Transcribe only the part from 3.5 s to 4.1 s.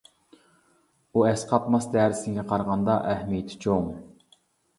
چوڭ.